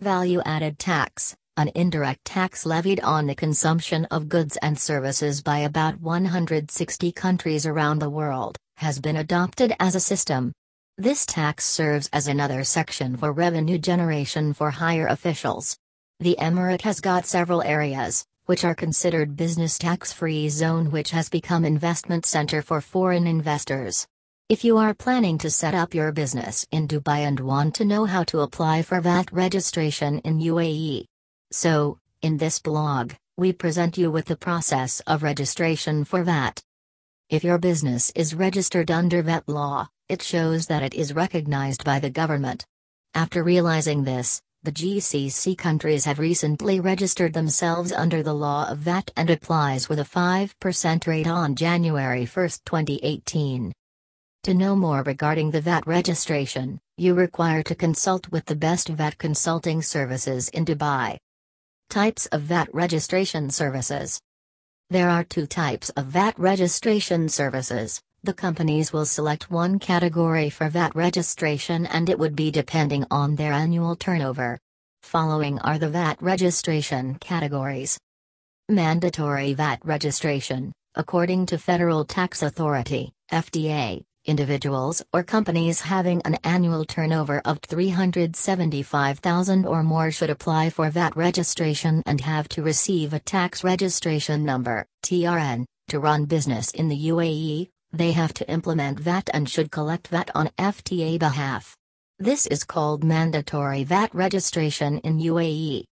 Value 0.00 0.40
added 0.44 0.78
tax, 0.78 1.34
an 1.56 1.72
indirect 1.74 2.24
tax 2.24 2.64
levied 2.64 3.00
on 3.00 3.26
the 3.26 3.34
consumption 3.34 4.04
of 4.12 4.28
goods 4.28 4.56
and 4.62 4.78
services 4.78 5.42
by 5.42 5.58
about 5.58 6.00
160 6.00 7.10
countries 7.10 7.66
around 7.66 7.98
the 7.98 8.08
world, 8.08 8.56
has 8.76 9.00
been 9.00 9.16
adopted 9.16 9.74
as 9.80 9.96
a 9.96 10.00
system. 10.00 10.52
This 10.98 11.26
tax 11.26 11.64
serves 11.64 12.08
as 12.12 12.28
another 12.28 12.62
section 12.62 13.16
for 13.16 13.32
revenue 13.32 13.76
generation 13.76 14.52
for 14.52 14.70
higher 14.70 15.08
officials. 15.08 15.76
The 16.20 16.36
emirate 16.38 16.82
has 16.82 17.00
got 17.00 17.26
several 17.26 17.60
areas, 17.62 18.24
which 18.46 18.64
are 18.64 18.76
considered 18.76 19.36
business 19.36 19.78
tax-free 19.78 20.48
zone 20.48 20.92
which 20.92 21.10
has 21.10 21.28
become 21.28 21.64
investment 21.64 22.24
center 22.24 22.62
for 22.62 22.80
foreign 22.80 23.26
investors. 23.26 24.06
If 24.48 24.64
you 24.64 24.78
are 24.78 24.94
planning 24.94 25.36
to 25.38 25.50
set 25.50 25.74
up 25.74 25.92
your 25.92 26.10
business 26.10 26.66
in 26.70 26.88
Dubai 26.88 27.18
and 27.18 27.38
want 27.38 27.74
to 27.74 27.84
know 27.84 28.06
how 28.06 28.24
to 28.24 28.40
apply 28.40 28.80
for 28.80 28.98
VAT 28.98 29.30
registration 29.30 30.20
in 30.20 30.38
UAE. 30.38 31.04
So, 31.52 31.98
in 32.22 32.38
this 32.38 32.58
blog, 32.58 33.12
we 33.36 33.52
present 33.52 33.98
you 33.98 34.10
with 34.10 34.24
the 34.24 34.38
process 34.38 35.00
of 35.00 35.22
registration 35.22 36.02
for 36.06 36.24
VAT. 36.24 36.62
If 37.28 37.44
your 37.44 37.58
business 37.58 38.10
is 38.16 38.34
registered 38.34 38.90
under 38.90 39.20
VAT 39.20 39.46
law, 39.50 39.88
it 40.08 40.22
shows 40.22 40.66
that 40.68 40.82
it 40.82 40.94
is 40.94 41.12
recognized 41.12 41.84
by 41.84 41.98
the 42.00 42.08
government. 42.08 42.64
After 43.12 43.44
realizing 43.44 44.04
this, 44.04 44.40
the 44.62 44.72
GCC 44.72 45.58
countries 45.58 46.06
have 46.06 46.18
recently 46.18 46.80
registered 46.80 47.34
themselves 47.34 47.92
under 47.92 48.22
the 48.22 48.32
law 48.32 48.66
of 48.70 48.78
VAT 48.78 49.10
and 49.14 49.28
applies 49.28 49.90
with 49.90 49.98
a 49.98 50.04
5% 50.04 51.06
rate 51.06 51.26
on 51.26 51.54
January 51.54 52.24
1, 52.24 52.48
2018. 52.64 53.74
To 54.48 54.54
know 54.54 54.74
more 54.74 55.02
regarding 55.02 55.50
the 55.50 55.60
VAT 55.60 55.86
registration, 55.86 56.80
you 56.96 57.12
require 57.12 57.62
to 57.64 57.74
consult 57.74 58.32
with 58.32 58.46
the 58.46 58.56
best 58.56 58.88
VAT 58.88 59.18
consulting 59.18 59.82
services 59.82 60.48
in 60.48 60.64
Dubai. 60.64 61.18
Types 61.90 62.24
of 62.32 62.40
VAT 62.44 62.74
registration 62.74 63.50
services 63.50 64.18
There 64.88 65.10
are 65.10 65.22
two 65.22 65.46
types 65.46 65.90
of 65.90 66.06
VAT 66.06 66.38
registration 66.38 67.28
services 67.28 68.00
the 68.22 68.32
companies 68.32 68.90
will 68.90 69.04
select 69.04 69.50
one 69.50 69.78
category 69.78 70.48
for 70.48 70.70
VAT 70.70 70.96
registration 70.96 71.84
and 71.84 72.08
it 72.08 72.18
would 72.18 72.34
be 72.34 72.50
depending 72.50 73.04
on 73.10 73.36
their 73.36 73.52
annual 73.52 73.96
turnover. 73.96 74.58
Following 75.02 75.58
are 75.58 75.78
the 75.78 75.90
VAT 75.90 76.22
registration 76.22 77.16
categories. 77.16 78.00
Mandatory 78.70 79.52
VAT 79.52 79.80
registration, 79.84 80.72
according 80.94 81.44
to 81.44 81.58
Federal 81.58 82.06
Tax 82.06 82.40
Authority, 82.40 83.12
FTA, 83.30 84.02
individuals 84.28 85.02
or 85.12 85.24
companies 85.24 85.80
having 85.80 86.20
an 86.22 86.36
annual 86.44 86.84
turnover 86.84 87.40
of 87.44 87.58
375,000 87.60 89.66
or 89.66 89.82
more 89.82 90.10
should 90.10 90.30
apply 90.30 90.70
for 90.70 90.90
VAT 90.90 91.16
registration 91.16 92.02
and 92.06 92.20
have 92.20 92.48
to 92.50 92.62
receive 92.62 93.14
a 93.14 93.18
tax 93.18 93.64
registration 93.64 94.44
number, 94.44 94.86
TRN, 95.02 95.64
to 95.88 95.98
run 95.98 96.26
business 96.26 96.70
in 96.72 96.88
the 96.88 97.08
UAE, 97.08 97.70
they 97.92 98.12
have 98.12 98.34
to 98.34 98.48
implement 98.50 99.00
VAT 99.00 99.30
and 99.32 99.48
should 99.48 99.70
collect 99.70 100.08
VAT 100.08 100.30
on 100.34 100.50
FTA 100.58 101.18
behalf. 101.18 101.74
This 102.18 102.46
is 102.46 102.64
called 102.64 103.02
mandatory 103.02 103.84
VAT 103.84 104.14
registration 104.14 104.98
in 104.98 105.18
UAE. 105.18 105.84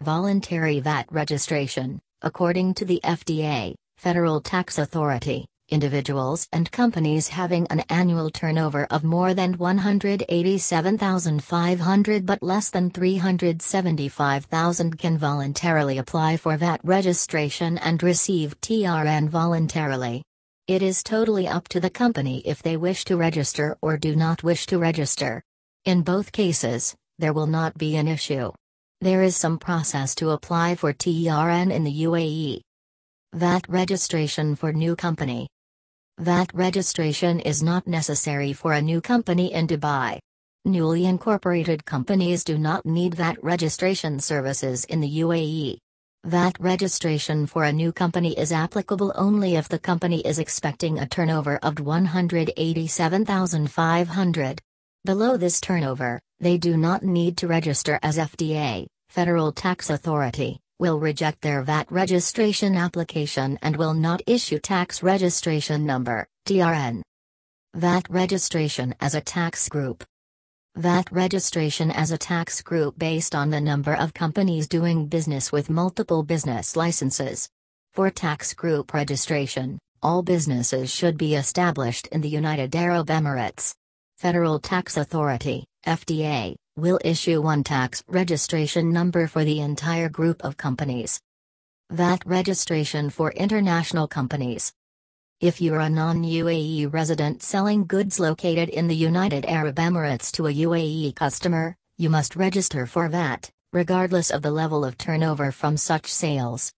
Voluntary 0.00 0.80
VAT 0.80 1.06
registration, 1.10 2.00
according 2.20 2.74
to 2.74 2.84
the 2.84 3.00
FTA, 3.04 3.74
Federal 3.96 4.40
Tax 4.40 4.78
Authority, 4.78 5.46
individuals 5.72 6.46
and 6.52 6.70
companies 6.70 7.28
having 7.28 7.66
an 7.68 7.80
annual 7.88 8.28
turnover 8.30 8.86
of 8.90 9.02
more 9.02 9.32
than 9.34 9.54
187,500 9.54 12.26
but 12.26 12.42
less 12.42 12.70
than 12.70 12.90
375,000 12.90 14.98
can 14.98 15.18
voluntarily 15.18 15.98
apply 15.98 16.36
for 16.36 16.56
VAT 16.56 16.80
registration 16.84 17.78
and 17.78 18.00
receive 18.02 18.60
TRN 18.60 19.28
voluntarily. 19.28 20.22
It 20.68 20.82
is 20.82 21.02
totally 21.02 21.48
up 21.48 21.66
to 21.68 21.80
the 21.80 21.90
company 21.90 22.42
if 22.44 22.62
they 22.62 22.76
wish 22.76 23.04
to 23.06 23.16
register 23.16 23.76
or 23.82 23.96
do 23.96 24.14
not 24.14 24.44
wish 24.44 24.66
to 24.66 24.78
register. 24.78 25.42
In 25.84 26.02
both 26.02 26.30
cases, 26.30 26.94
there 27.18 27.32
will 27.32 27.48
not 27.48 27.76
be 27.76 27.96
an 27.96 28.06
issue. 28.06 28.52
There 29.00 29.22
is 29.22 29.36
some 29.36 29.58
process 29.58 30.14
to 30.16 30.30
apply 30.30 30.76
for 30.76 30.92
TRN 30.92 31.72
in 31.72 31.82
the 31.82 32.04
UAE. 32.04 32.60
VAT 33.34 33.64
registration 33.68 34.54
for 34.54 34.72
new 34.72 34.94
company. 34.94 35.48
VAT 36.18 36.50
registration 36.52 37.40
is 37.40 37.62
not 37.62 37.86
necessary 37.86 38.52
for 38.52 38.74
a 38.74 38.82
new 38.82 39.00
company 39.00 39.54
in 39.54 39.66
Dubai. 39.66 40.18
Newly 40.66 41.06
incorporated 41.06 41.86
companies 41.86 42.44
do 42.44 42.58
not 42.58 42.84
need 42.84 43.14
VAT 43.14 43.42
registration 43.42 44.20
services 44.20 44.84
in 44.84 45.00
the 45.00 45.20
UAE. 45.20 45.78
VAT 46.24 46.60
registration 46.60 47.46
for 47.46 47.64
a 47.64 47.72
new 47.72 47.92
company 47.92 48.38
is 48.38 48.52
applicable 48.52 49.14
only 49.16 49.56
if 49.56 49.68
the 49.68 49.78
company 49.78 50.20
is 50.20 50.38
expecting 50.38 50.98
a 50.98 51.06
turnover 51.06 51.56
of 51.62 51.80
187,500. 51.80 54.60
Below 55.04 55.38
this 55.38 55.60
turnover, 55.60 56.20
they 56.40 56.58
do 56.58 56.76
not 56.76 57.02
need 57.02 57.36
to 57.38 57.48
register 57.48 57.98
as 58.02 58.18
FTA, 58.18 58.86
Federal 59.08 59.50
Tax 59.50 59.90
Authority, 59.90 60.60
will 60.82 60.98
reject 60.98 61.40
their 61.42 61.62
VAT 61.62 61.86
registration 61.92 62.74
application 62.74 63.56
and 63.62 63.76
will 63.76 63.94
not 63.94 64.20
issue 64.26 64.58
tax 64.58 65.00
registration 65.00 65.86
number, 65.86 66.26
TRN. 66.44 67.02
VAT 67.76 68.04
registration 68.10 68.92
as 68.98 69.14
a 69.14 69.20
tax 69.20 69.68
group. 69.68 70.02
VAT 70.74 71.06
registration 71.12 71.92
as 71.92 72.10
a 72.10 72.18
tax 72.18 72.60
group 72.62 72.98
based 72.98 73.32
on 73.32 73.48
the 73.48 73.60
number 73.60 73.94
of 73.94 74.12
companies 74.12 74.66
doing 74.66 75.06
business 75.06 75.52
with 75.52 75.70
multiple 75.70 76.24
business 76.24 76.74
licenses. 76.74 77.48
For 77.92 78.10
tax 78.10 78.52
group 78.52 78.92
registration, 78.92 79.78
all 80.02 80.24
businesses 80.24 80.92
should 80.92 81.16
be 81.16 81.36
established 81.36 82.08
in 82.08 82.22
the 82.22 82.34
United 82.40 82.74
Arab 82.74 83.06
Emirates. 83.06 83.72
Federal 84.16 84.58
Tax 84.58 84.96
Authority, 84.96 85.64
FTA, 85.86 86.56
will 86.76 86.98
issue 87.04 87.42
one 87.42 87.62
tax 87.62 88.02
registration 88.08 88.90
number 88.90 89.26
for 89.26 89.44
the 89.44 89.60
entire 89.60 90.08
group 90.08 90.42
of 90.42 90.56
companies. 90.56 91.20
VAT 91.90 92.22
registration 92.24 93.10
for 93.10 93.30
international 93.32 94.08
companies. 94.08 94.72
If 95.42 95.60
you're 95.60 95.80
a 95.80 95.90
non-UAE 95.90 96.90
resident 96.90 97.42
selling 97.42 97.84
goods 97.84 98.18
located 98.18 98.70
in 98.70 98.88
the 98.88 98.96
United 98.96 99.44
Arab 99.44 99.76
Emirates 99.76 100.32
to 100.32 100.46
a 100.46 100.54
UAE 100.54 101.14
customer, 101.14 101.76
you 101.98 102.08
must 102.08 102.36
register 102.36 102.86
for 102.86 103.06
VAT, 103.08 103.50
regardless 103.74 104.30
of 104.30 104.40
the 104.40 104.50
level 104.50 104.82
of 104.82 104.96
turnover 104.96 105.52
from 105.52 105.76
such 105.76 106.06
sales. 106.06 106.72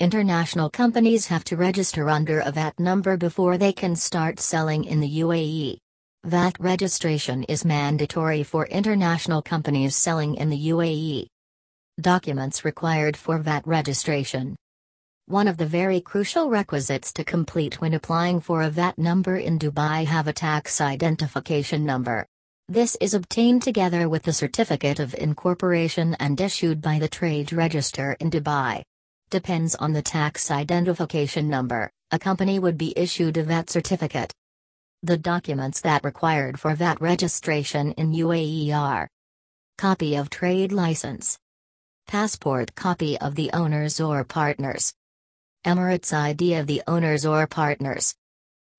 International 0.00 0.70
companies 0.70 1.26
have 1.26 1.44
to 1.44 1.56
register 1.56 2.08
under 2.08 2.40
a 2.40 2.50
VAT 2.50 2.80
number 2.80 3.18
before 3.18 3.58
they 3.58 3.74
can 3.74 3.94
start 3.94 4.40
selling 4.40 4.84
in 4.84 5.00
the 5.00 5.20
UAE. 5.20 5.80
VAT 6.28 6.56
registration 6.60 7.42
is 7.44 7.64
mandatory 7.64 8.42
for 8.44 8.66
international 8.66 9.42
companies 9.42 9.96
selling 9.96 10.36
in 10.36 10.50
the 10.50 10.68
UAE. 10.68 11.26
Documents 12.00 12.64
required 12.64 13.16
for 13.16 13.38
VAT 13.38 13.66
registration 13.66 14.54
one 15.28 15.46
of 15.46 15.58
the 15.58 15.66
very 15.66 16.00
crucial 16.00 16.48
requisites 16.48 17.12
to 17.12 17.22
complete 17.22 17.82
when 17.82 17.92
applying 17.92 18.40
for 18.40 18.62
a 18.62 18.70
VAT 18.70 18.96
number 18.96 19.36
in 19.36 19.58
Dubai 19.58 20.06
have 20.06 20.26
a 20.26 20.32
tax 20.32 20.80
identification 20.80 21.84
number. 21.84 22.24
This 22.66 22.96
is 22.98 23.12
obtained 23.12 23.62
together 23.62 24.08
with 24.08 24.22
the 24.22 24.32
certificate 24.32 24.98
of 24.98 25.14
incorporation 25.14 26.16
and 26.18 26.40
issued 26.40 26.80
by 26.80 26.98
the 26.98 27.08
trade 27.08 27.52
register 27.52 28.16
in 28.20 28.30
Dubai. 28.30 28.82
Depends 29.28 29.74
on 29.74 29.92
the 29.92 30.00
tax 30.00 30.50
identification 30.50 31.46
number, 31.50 31.90
a 32.10 32.18
company 32.18 32.58
would 32.58 32.78
be 32.78 32.94
issued 32.96 33.36
a 33.36 33.42
VAT 33.42 33.68
certificate. 33.68 34.32
The 35.02 35.16
documents 35.16 35.80
that 35.82 36.02
required 36.02 36.58
for 36.58 36.74
VAT 36.74 37.00
registration 37.00 37.92
in 37.92 38.12
UAE 38.12 38.72
are 38.72 39.08
Copy 39.76 40.16
of 40.16 40.28
trade 40.28 40.72
license, 40.72 41.38
Passport 42.08 42.74
copy 42.74 43.16
of 43.20 43.36
the 43.36 43.50
owners 43.52 44.00
or 44.00 44.24
partners, 44.24 44.92
Emirates 45.64 46.12
ID 46.12 46.54
of 46.54 46.66
the 46.66 46.82
owners 46.86 47.26
or 47.26 47.46
partners. 47.46 48.14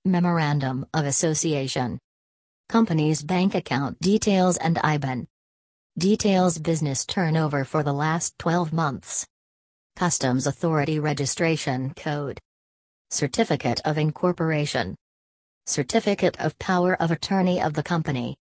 Memorandum 0.06 0.86
of 0.94 1.06
Association. 1.06 2.00
Company's 2.68 3.22
bank 3.22 3.54
account 3.54 4.00
details 4.00 4.58
and 4.58 4.78
IBAN. 4.78 5.28
Details 5.98 6.58
business 6.58 7.06
turnover 7.06 7.64
for 7.64 7.84
the 7.84 7.94
last 7.94 8.38
12 8.40 8.74
months. 8.74 9.28
Customs 9.96 10.48
Authority 10.48 11.00
Registration 11.00 11.94
Code. 11.96 12.40
Certificate 13.10 13.82
of 13.86 13.98
Incorporation. 13.98 14.96
Certificate 15.70 16.36
of 16.40 16.58
Power 16.58 16.96
of 16.96 17.12
Attorney 17.12 17.62
of 17.62 17.76
the 17.76 17.84
company. 17.84 18.36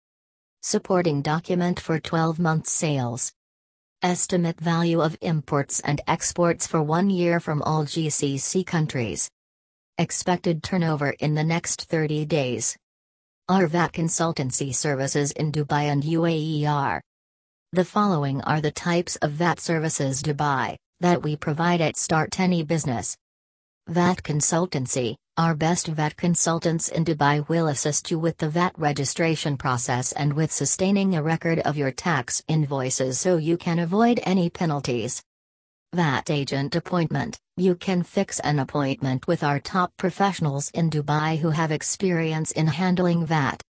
Supporting 0.61 1.21
document 1.21 1.77
for 1.77 1.99
12 1.99 2.39
months 2.39 2.71
sales. 2.71 3.33
Estimate 4.01 4.57
value 4.61 5.01
of 5.01 5.17
imports 5.19 5.81
and 5.81 5.99
exports 6.07 6.65
for 6.65 6.81
one 6.81 7.09
year 7.09 7.41
from 7.41 7.61
all 7.63 7.83
GCC 7.83 8.65
countries. 8.65 9.29
Expected 9.97 10.63
turnover 10.63 11.09
in 11.19 11.35
the 11.35 11.43
next 11.43 11.81
30 11.89 12.23
days. 12.23 12.77
Our 13.49 13.67
VAT 13.67 13.91
consultancy 13.91 14.73
services 14.73 15.33
in 15.33 15.51
Dubai 15.51 15.91
and 15.91 16.03
UAE 16.03 16.65
are 16.65 17.01
The 17.73 17.83
following 17.83 18.39
are 18.43 18.61
the 18.61 18.71
types 18.71 19.17
of 19.17 19.31
VAT 19.31 19.59
services 19.59 20.23
Dubai 20.23 20.77
that 21.01 21.23
we 21.23 21.35
provide 21.35 21.81
at 21.81 21.97
Start 21.97 22.39
Any 22.39 22.63
Business. 22.63 23.17
VAT 23.89 24.23
Consultancy 24.23 25.17
Our 25.39 25.53
best 25.53 25.85
VAT 25.85 26.17
consultants 26.17 26.89
in 26.89 27.05
Dubai 27.05 27.47
will 27.47 27.67
assist 27.67 28.09
you 28.09 28.17
with 28.17 28.39
the 28.39 28.49
VAT 28.49 28.73
registration 28.75 29.55
process 29.55 30.11
and 30.11 30.33
with 30.33 30.51
sustaining 30.51 31.13
a 31.13 31.21
record 31.21 31.59
of 31.59 31.77
your 31.77 31.91
tax 31.91 32.41
invoices 32.47 33.19
so 33.19 33.37
you 33.37 33.55
can 33.55 33.77
avoid 33.77 34.19
any 34.23 34.49
penalties. 34.49 35.21
VAT 35.93 36.31
Agent 36.31 36.75
Appointment 36.75 37.37
You 37.55 37.75
can 37.75 38.01
fix 38.01 38.39
an 38.39 38.57
appointment 38.57 39.27
with 39.27 39.43
our 39.43 39.59
top 39.59 39.93
professionals 39.97 40.71
in 40.71 40.89
Dubai 40.89 41.37
who 41.37 41.51
have 41.51 41.71
experience 41.71 42.49
in 42.49 42.65
handling 42.65 43.23
VAT. 43.23 43.61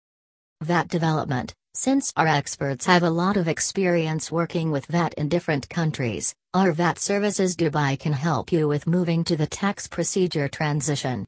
VAT 0.63 0.87
Development 0.87 1.53
Since 1.75 2.13
our 2.17 2.29
experts 2.29 2.87
have 2.87 3.03
a 3.03 3.11
lot 3.11 3.37
of 3.37 3.49
experience 3.49 4.31
working 4.31 4.71
with 4.71 4.87
VAT 4.87 5.15
in 5.15 5.29
different 5.29 5.69
countries, 5.69 6.33
our 6.55 6.71
VAT 6.71 7.01
Services 7.01 7.57
Dubai 7.57 7.99
can 7.99 8.13
help 8.13 8.53
you 8.53 8.69
with 8.69 8.87
moving 8.87 9.25
to 9.25 9.37
the 9.37 9.49
tax 9.49 9.89
procedure 9.89 10.47
transition. 10.47 11.27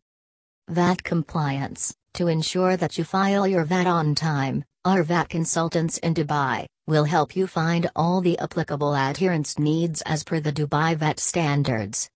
VAT 0.68 1.02
Compliance 1.02 1.94
To 2.12 2.28
ensure 2.28 2.76
that 2.76 2.98
you 2.98 3.04
file 3.04 3.48
your 3.48 3.64
VAT 3.64 3.86
on 3.86 4.14
time, 4.14 4.64
our 4.84 5.02
VAT 5.02 5.30
consultants 5.30 5.96
in 5.96 6.12
Dubai 6.12 6.66
will 6.86 7.04
help 7.04 7.34
you 7.34 7.46
find 7.46 7.90
all 7.96 8.20
the 8.20 8.38
applicable 8.38 8.94
adherence 8.94 9.58
needs 9.58 10.02
as 10.02 10.24
per 10.24 10.40
the 10.40 10.52
Dubai 10.52 10.94
VAT 10.94 11.18
standards. 11.20 12.10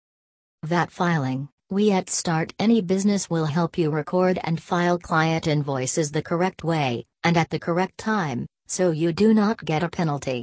VAT 0.64 0.90
filing 0.90 1.48
We 1.70 1.92
at 1.92 2.10
Start 2.10 2.52
Any 2.58 2.82
Business 2.82 3.30
will 3.30 3.46
help 3.46 3.78
you 3.78 3.90
record 3.90 4.38
and 4.44 4.62
file 4.70 4.98
client 4.98 5.46
invoices 5.46 6.10
the 6.10 6.28
correct 6.30 6.62
way, 6.62 7.06
and 7.24 7.38
at 7.38 7.48
the 7.48 7.64
correct 7.68 7.96
time, 7.96 8.46
so 8.66 8.90
you 8.90 9.14
do 9.14 9.32
not 9.32 9.64
get 9.64 9.82
a 9.82 9.88
penalty. 9.88 10.40